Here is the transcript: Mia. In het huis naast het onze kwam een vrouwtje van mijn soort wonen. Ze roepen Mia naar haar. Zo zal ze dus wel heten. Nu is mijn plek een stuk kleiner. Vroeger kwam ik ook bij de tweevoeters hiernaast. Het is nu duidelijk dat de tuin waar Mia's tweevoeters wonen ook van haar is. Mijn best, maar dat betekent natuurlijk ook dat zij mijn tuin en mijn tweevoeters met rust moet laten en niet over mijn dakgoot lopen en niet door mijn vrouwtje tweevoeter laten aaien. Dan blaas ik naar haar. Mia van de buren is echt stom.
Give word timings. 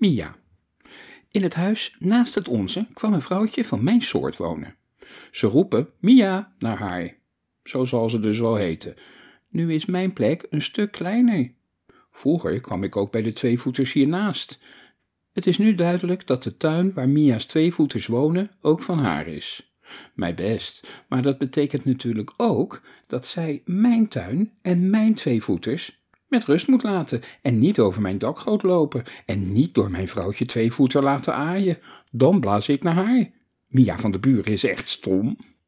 Mia. 0.00 0.36
In 1.30 1.42
het 1.42 1.54
huis 1.54 1.96
naast 1.98 2.34
het 2.34 2.48
onze 2.48 2.86
kwam 2.94 3.12
een 3.12 3.20
vrouwtje 3.20 3.64
van 3.64 3.84
mijn 3.84 4.02
soort 4.02 4.36
wonen. 4.36 4.76
Ze 5.30 5.46
roepen 5.46 5.88
Mia 5.98 6.54
naar 6.58 6.78
haar. 6.78 7.16
Zo 7.64 7.84
zal 7.84 8.10
ze 8.10 8.20
dus 8.20 8.38
wel 8.38 8.54
heten. 8.54 8.94
Nu 9.48 9.74
is 9.74 9.86
mijn 9.86 10.12
plek 10.12 10.46
een 10.50 10.62
stuk 10.62 10.92
kleiner. 10.92 11.52
Vroeger 12.10 12.60
kwam 12.60 12.82
ik 12.82 12.96
ook 12.96 13.12
bij 13.12 13.22
de 13.22 13.32
tweevoeters 13.32 13.92
hiernaast. 13.92 14.58
Het 15.32 15.46
is 15.46 15.58
nu 15.58 15.74
duidelijk 15.74 16.26
dat 16.26 16.42
de 16.42 16.56
tuin 16.56 16.94
waar 16.94 17.08
Mia's 17.08 17.46
tweevoeters 17.46 18.06
wonen 18.06 18.50
ook 18.60 18.82
van 18.82 18.98
haar 18.98 19.26
is. 19.26 19.74
Mijn 20.14 20.34
best, 20.34 21.04
maar 21.08 21.22
dat 21.22 21.38
betekent 21.38 21.84
natuurlijk 21.84 22.32
ook 22.36 22.82
dat 23.06 23.26
zij 23.26 23.62
mijn 23.64 24.08
tuin 24.08 24.52
en 24.62 24.90
mijn 24.90 25.14
tweevoeters 25.14 25.99
met 26.30 26.44
rust 26.44 26.68
moet 26.68 26.82
laten 26.82 27.20
en 27.42 27.58
niet 27.58 27.78
over 27.78 28.02
mijn 28.02 28.18
dakgoot 28.18 28.62
lopen 28.62 29.02
en 29.26 29.52
niet 29.52 29.74
door 29.74 29.90
mijn 29.90 30.08
vrouwtje 30.08 30.46
tweevoeter 30.46 31.02
laten 31.02 31.34
aaien. 31.34 31.78
Dan 32.10 32.40
blaas 32.40 32.68
ik 32.68 32.82
naar 32.82 32.94
haar. 32.94 33.30
Mia 33.66 33.98
van 33.98 34.10
de 34.10 34.18
buren 34.18 34.52
is 34.52 34.64
echt 34.64 34.88
stom. 34.88 35.36